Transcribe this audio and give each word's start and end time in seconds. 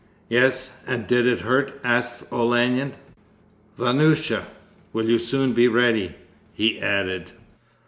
'Yes, 0.29 0.79
and 0.87 1.05
did 1.05 1.27
it 1.27 1.41
hurt?' 1.41 1.79
asked 1.83 2.23
Olenin. 2.31 2.93
'Vanyusha, 3.77 4.47
will 4.93 5.07
you 5.07 5.19
soon 5.19 5.53
be 5.53 5.67
ready?' 5.67 6.15
he 6.55 6.79
added. 6.81 7.33